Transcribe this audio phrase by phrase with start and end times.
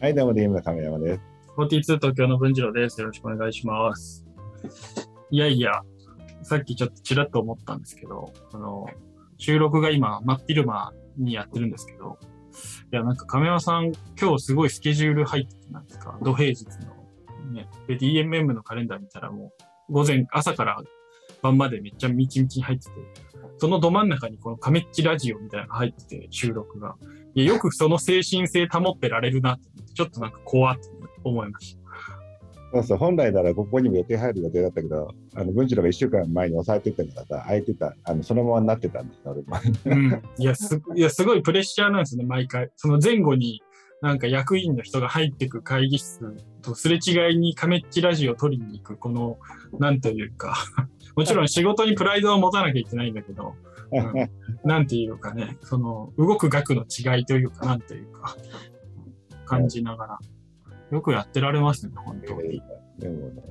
[0.00, 1.20] はい、どうも DM の亀山です。
[1.58, 2.98] 42東京の文次郎です。
[3.02, 4.24] よろしくお願いします。
[5.30, 5.82] いやいや、
[6.42, 8.86] さっきちょっとちらっと思ったんですけど、あの、
[9.36, 12.18] 収録が今、真っ昼間にやってるんですけど、
[12.90, 16.18] いや、なんか亀山さん、今日すごいスケジュール入っててなんですか？
[16.22, 17.52] 土平日の。
[17.52, 17.68] ね。
[17.86, 19.52] で、DMM のカレンダー見たらも
[19.90, 20.78] う、午前、朝から
[21.42, 22.92] 晩までめっちゃみちみちに入ってて、
[23.60, 26.96] そのど真ん中にこのカメッチラジオみたいなのが入ってて、収録が。
[27.34, 30.88] いや、よくその精神性保ってられるなってちょっとなんか怖って
[31.22, 31.80] 思いました。
[32.72, 39.56] そうそう、本来ならここにも予定入る予定だったけど、あの、文次郎が1週間前に抑えてったからさ、空いてた、あの、そのままになってたんですよ、俺も。
[39.86, 40.22] うん。
[40.38, 42.70] いや、す、いや、すごいプレッシャーなんですよね、毎回。
[42.76, 43.60] その前後に、
[44.02, 49.38] なんか役員の人が入ってく会議室とすれ違いにカメッチラジオを取りに行く、この、
[49.78, 50.56] なんというか、
[51.16, 53.54] もちろん仕事にプライドを持たなきゃいけないんだけど、
[53.92, 54.30] うん
[54.64, 58.36] なんていうかね、その、動く額の違いというか、なんていうか、
[59.44, 60.18] 感じながら、
[60.90, 62.62] よくやってられますね、本当に。
[62.98, 63.42] でもね、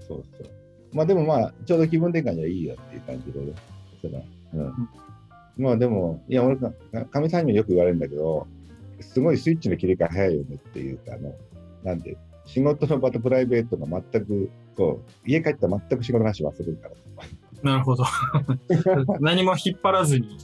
[0.00, 0.50] そうそう。
[0.92, 3.52] まあでもまあ、ちょうど気分転換にはいいよっていう感じでね。
[4.00, 4.88] そのうん。
[5.58, 6.72] まあでも、いや、俺か、
[7.10, 8.46] かみさんにもよく言われるんだけど、
[9.00, 11.34] すごいスイッチの切り替え早いよねっていうか、あの、
[11.82, 16.94] なんで、仕事の場とプライベートが全く、こう、家帰ったら全く仕事の話忘れるから。
[17.62, 18.04] なるほど。
[19.20, 20.38] 何も引っ張らずに。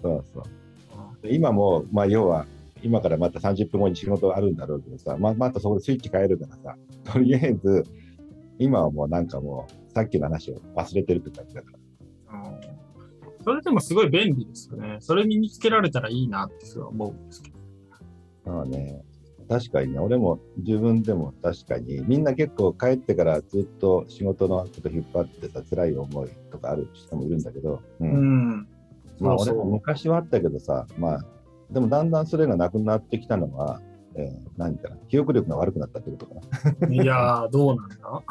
[0.00, 1.22] そうそう。
[1.22, 2.46] で今も、まあ要は、
[2.82, 6.76] 今からまた30分後に仕事あるんだろうけどさ、ままたそこでスイッチ変えるからさ、
[7.12, 7.84] とりあえず、
[8.58, 11.78] 今はもうなんかもう、さっきの話を忘れてるって感じだから。
[13.48, 14.96] うんそれでもすごい便利ですよね。
[15.00, 17.58] それ身につけられたらいいなって思うんですけど。
[18.52, 19.02] まあね、
[19.48, 28.16] 確かにね、俺も自分でも確かに、みんな結構帰ってからずっと仕事のこと引っ張ってさ、辛い思いとかある人もいるんだけど、うんう
[28.62, 28.68] ん。
[29.20, 31.24] まあ俺も昔はあったけどさ、まあ、
[31.70, 33.80] でもだんだんそれがなくなってきたのは、
[34.14, 36.92] えー何かな、記憶力が悪くなったってことかな。
[36.92, 38.22] いやー、どうなんだ？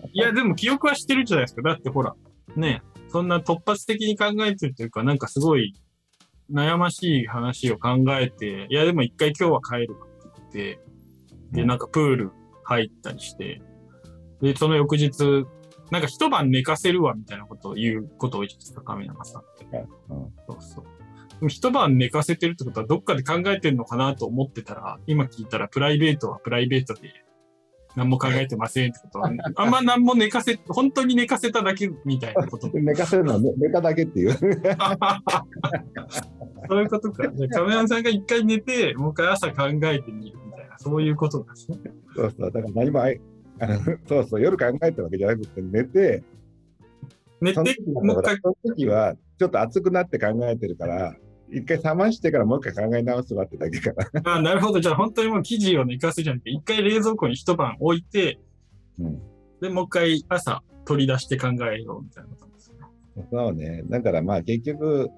[0.12, 1.62] いや、でも記憶はしてるじゃないですか。
[1.62, 2.14] だってほら、
[2.56, 2.82] ね、
[3.14, 5.72] そんな突発的に考えてるというか、なんかすごい
[6.52, 10.80] 悩ましい話を考えて、いや、でも一回今日は帰るわって言って、
[11.52, 12.32] で、うんなんかプール
[12.64, 13.62] 入ったりして、
[14.42, 15.46] で、その翌日、
[15.92, 19.64] なんか一晩寝かせるわみたいなことを言うことを言ってた亀山さんって。
[20.08, 20.84] うんそうそう。
[20.84, 27.23] でも一晩寝かせてるってことはどっかで考えてるのかなと思ってたら、今聞いたらプライベートはプライベートで
[27.96, 32.68] 何も考えてませんってことは、あんま何も寝かせ、本当に寝かせただけみたいなこと。
[32.74, 34.32] 寝かせるのは寝寝ただけっていう。
[36.68, 37.30] そういうことか。
[37.32, 41.78] じゃあ亀山さんが一回寝て、もう一回朝考えてみるみたいな、そういうことなんですね。
[42.16, 43.06] そうそう、だから何もあ
[43.66, 43.78] の
[44.08, 46.24] そうそう、夜考えたわけじゃなくて、寝て、
[47.40, 51.14] 寝て時、もう一回、その時は、ちょっと熱くなって考えてるから、
[51.50, 54.22] 一回冷ましてからもう一回考え直すわってだけかな。
[54.34, 54.80] あなるほど。
[54.80, 58.38] じゃあ本当にもう生地を寝かすじゃなくて、一回冷蔵庫に一晩置いて、
[58.98, 59.18] うん
[59.60, 63.26] で、もう一回朝取り出して考えようみたいなことですね。
[63.30, 63.82] そうね。
[63.88, 65.08] だからまあ結局、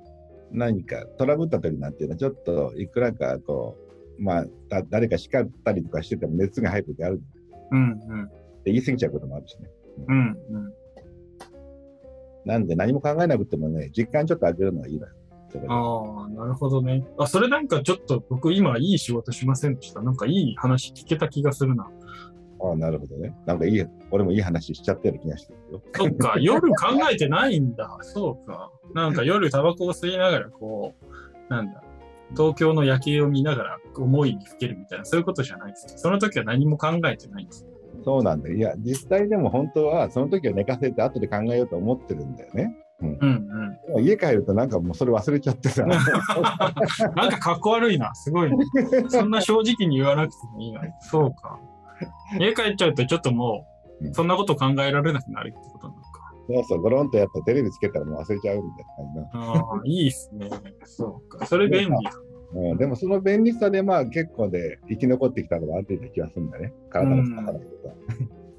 [0.53, 3.77] 何かトラブった時なんていうのは、ちょっといくらかこ
[4.19, 7.37] う、まあ、だ誰か叱ったりとかしてても熱が入る時あるって
[7.73, 8.31] うんうん。
[8.65, 9.69] 言い過ぎちゃうこともあるしね。
[10.09, 10.73] うんうん。
[12.45, 15.13] なんで何も考えなくてもね、時間ちょっと空けるのはいいのよ。
[15.69, 17.05] ああ、なるほどね。
[17.19, 20.03] あ、それなんかちょっと僕今いい仕事しませんでした？
[20.03, 21.89] なんかいい話聞けた気がするな。
[22.61, 23.34] ああ、なるほどね。
[23.47, 25.83] なんかいい、俺もいい話しちゃったような気がしてるよ。
[25.95, 26.75] そっか、 夜考
[27.12, 27.99] えてないんだ。
[28.03, 28.71] そうか。
[28.95, 31.83] なんか夜タバコを吸いながらこう、なんだ。
[32.31, 35.95] 東京の夜景を見ながら思いにふけるみたいな、そういうことじゃないです。
[35.97, 37.66] その時は何も考えてないんです。
[38.05, 38.56] そうなんだよ。
[38.56, 42.75] いや、実際でも本当は、その時は寝かせて後で考えようと思ってるんだよね。
[43.01, 43.79] うんうん。
[43.87, 45.84] でも家帰るとなんかもうそれ忘れちゃってさ。
[45.87, 48.15] なんかかっこ悪いな。
[48.15, 48.57] すごいね。
[49.09, 50.91] そんな正直に言わなくてもいいのに。
[51.01, 51.59] そうか。
[52.39, 53.67] 家帰っちゃうとちょっとも
[54.01, 56.07] うんう、そんなこと考えられなくなるってことなのか。
[56.49, 59.53] そうそう、ゴロンとやっぱテレビつけたらもう忘れちゃうみたいな。
[59.53, 60.49] ああ、いいっすね。
[60.84, 61.47] そうか。
[61.47, 62.13] それ便利だ。
[62.54, 66.72] うん、でもその便利さでまあ結構で生き残ってきたのがある気がするんだね。
[66.91, 67.95] 体の使わないとか。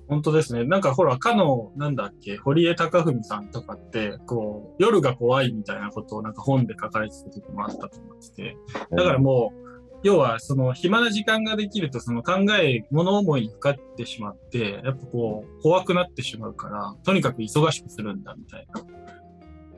[0.08, 0.64] 本当ですね。
[0.64, 8.58] なんかほら、かの、なんだっけ、堀江貴文さんとかって、こう、夜が怖いみたいなことをなんか本で書かれてた時もあったと思ってて。
[8.96, 9.68] だからもう、
[10.04, 18.68] 要は、その、暇な時間ができると、その考え、物思いにかかってしまって、やっぱこう、怖くなってしまうから、とにかく忙しくするんだ、みたい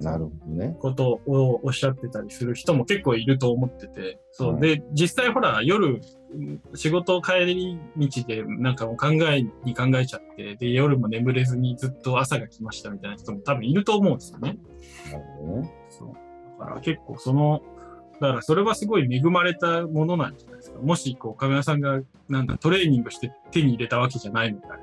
[0.02, 0.78] ななるほどね。
[0.80, 4.58] ことをおっしゃってたりする人も結構いると思ってて、そうう。
[4.58, 6.02] んで、実際ほら、夜、うん
[6.76, 14.58] 仕事帰り道で、なんかもう考えに考えちゃって、で、夜も眠れずにずっと朝が来ましたみたいな人も多分いると思うんですよね。
[15.12, 15.74] なるほどね。
[15.90, 16.14] そう。
[16.60, 17.62] だから結構その、
[18.22, 20.80] だからそれはすごい恵まれたものなんじゃないですか。
[20.80, 24.82] もし、こう、亀山さんが、なんだ、トレーニングして手に入れたわけじゃないのであれ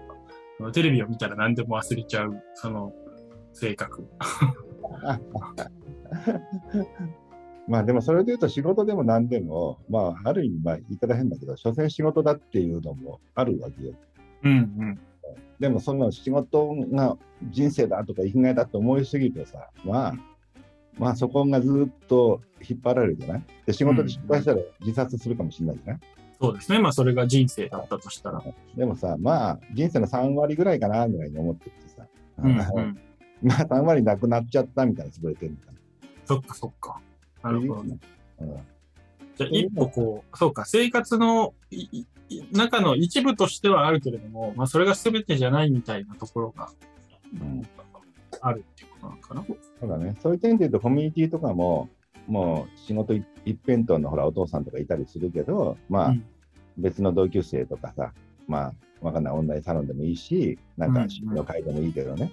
[0.58, 2.92] ば、テレビを見たら何でも忘れちゃう、その、
[3.52, 4.08] 性格。
[7.68, 13.94] まあでもそれで言うと仕事でも何でも、まあある意味、まあ言い方変だけど、所詮仕事だっていうのもあるわけよ。
[14.44, 14.98] うんうん。
[15.58, 17.16] でもその仕事が
[17.50, 20.14] 人生だとか生きがいだと思いすぎてさ、まあ、
[20.98, 23.42] まあそこがずっと引っ張られるじゃない？
[23.66, 26.00] で仕事で失敗したら自殺するかもしれないじゃない、
[26.40, 26.78] そうですね。
[26.78, 28.42] まあそれが人生だったとしたら。
[28.76, 32.06] でもさ、まあ人生の3割ぐらいかなぐらいに思っててさ、
[32.38, 32.56] うんうん。
[33.42, 35.80] まあ3割なくなっちゃったみたいな潰れてるみたいな。
[36.24, 37.00] そっかそっか。
[37.52, 37.98] なるほどね。
[38.40, 38.56] うん
[39.38, 41.52] じゃあ一歩こう、そうか、生活の
[42.52, 46.70] 中の一部としてはあるけれども、まあそれが全てじゃないみたいなところが
[47.34, 47.62] うん
[48.40, 49.44] あるっていうことなのかな？
[49.78, 50.16] そうだね。
[50.22, 51.90] そういう点で言うと、コミュニティとかも、
[52.26, 56.24] もう仕事一一辺倒のほらお父さんとかいたりするけど、まあ、うん
[56.78, 58.14] 別の同級生とかさ、
[58.48, 62.32] まあ、わかんない、オンラインサロンでもいいし、なんかうん趣味の会でもいいけどね。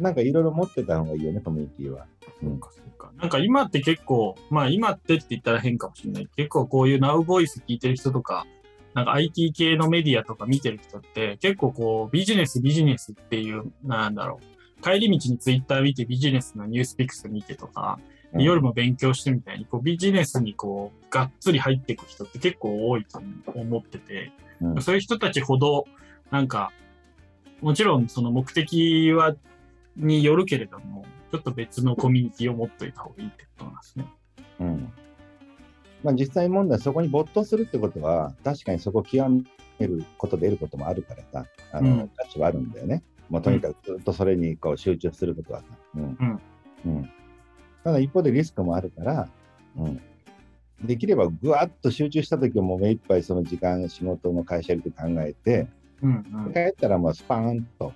[0.00, 2.06] なんかいろいろ持ってた方がいいよね、コミュニティは。
[2.42, 2.60] うん。
[2.60, 3.10] そうか。
[3.16, 6.28] なんか今って結構、まあ今ってって言ったら変かもしれない。
[6.36, 8.46] 結構こういう Now Voice 聞いてる人とか、
[8.94, 14.82] なんか IT 系のメディアとか見てる人って結構こうビジネスビジネスっていう、なんだろう。
[14.82, 23.22] 帰り道に Twitter 見てビジネスのニュースピックス見てとか、うん夜も勉強してみたいに、こうビジネスにこうがっつり入っていく人って結構多いと
[23.54, 25.86] 思ってて、うんそういう人たちほど、
[26.30, 26.70] なんか、
[27.62, 29.34] もちろんその目的は、
[29.96, 34.06] によるけれども、ちょっと別のコミュニティを持っといた方がいいってことなんですね。
[34.60, 34.92] うん。
[36.02, 39.28] まあ実際問題、そこに没頭するってことは、確かにそこを極
[39.78, 43.02] めることで得ることもあるからさ、あの、うん価値はあるんだよね。
[43.28, 45.66] もうとにかくずっとそれにこう集中することはさ。
[45.96, 46.02] うん。
[46.02, 46.40] うん。
[46.86, 47.10] うん。
[47.84, 49.28] ただ一方でリスクもあるから、
[49.76, 50.00] うん。
[50.82, 55.66] できればぐわっと集中した時はもう目いっぱいその時間、仕事の会社やると考えて、
[56.02, 56.52] うんうん。
[56.52, 57.92] 帰ったらもうスパーンと、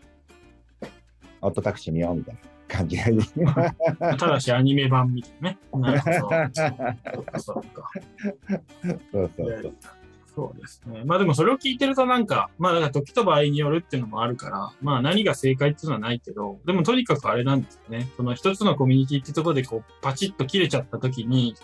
[1.43, 3.19] オートタクシー見ようみたいな感じがいい。
[4.19, 5.59] ただしアニメ版みたいなね。
[5.75, 7.41] なるほど。
[7.41, 7.91] そうか。
[9.12, 9.75] そうそうそう。
[10.35, 11.03] そうですね。
[11.05, 18.09] まあでもそれを聞いてるとなんか、まあだから時と場合によるっていうのもあるから、まあ何が正解っていうのはないけど、でもとにかくあれなんですよね。
[18.17, 21.55] その一つのコミュニティってところでこうパチッと切れちゃった時に、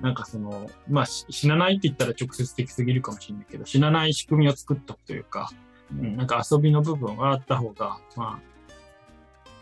[0.00, 5.50] なんかその、まあし死なないって言ったら直接的すぎるかもしれないけど、死なない仕組みを作っとくというか、
[5.92, 8.57] ううんん、なんか遊びの部分はあった方が、まあ、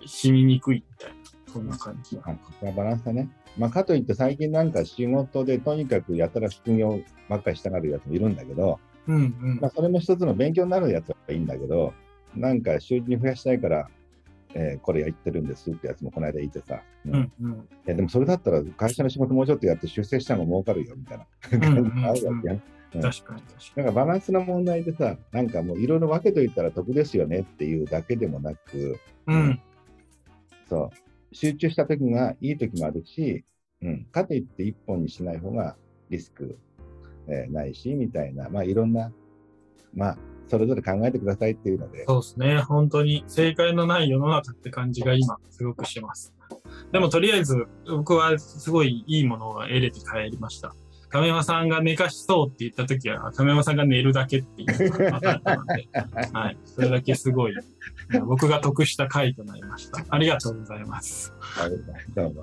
[0.07, 1.15] 死ににくいみたいな、
[1.53, 2.19] そんな感じ。
[2.77, 3.29] バランスだね。
[3.59, 9.19] まあ、かといって最近なんか仕事でとにかくやたら副業ばっかりしたがるやつもいるんだけど、うんう
[9.55, 11.95] んまあ、それも一つの勉強になるやつはいいんだけど、
[12.35, 13.89] なんか収入増やしたいから、
[14.55, 22.63] えーこれやってるんですってやつもこの間言ってさ、うんいうんうんやでもそれだったら会社の仕事もうちょっとやって出世した方が儲かるよみたいなうん感うん じがあるわけやん。
[23.03, 23.43] 確かに確か
[23.77, 29.35] だからバランスの問題でさ、なんかもういろいろ分けといたら得ですよねっていうだけでもなく、に。
[29.35, 29.61] うん。
[30.69, 30.91] そ
[31.33, 33.45] う、集中した時がいい時もあるし、
[33.83, 35.77] うん、かといって一本にしない方が
[36.11, 36.59] リスク、
[37.29, 39.13] えーないし、みたいな、まあいろんな、
[39.95, 40.19] まあ、
[40.49, 42.61] それぞれ考えてくださいっていうので、そうですね。
[42.61, 46.35] 本当に正解のない世の中って感じが今すごくします。
[46.93, 50.75] でもとりあえず僕はすごいいいものを得れて帰りました。
[51.17, 55.89] 亀山さんが寝かしそうって言った時は亀山さんが寝るだけっていうのが分かったので、
[56.35, 56.59] はい。
[56.67, 57.55] それだけすごい
[58.27, 60.05] 僕が得した回となりました。
[60.11, 61.33] ありがとうございます。
[61.41, 61.71] はい
[62.15, 62.43] どうも。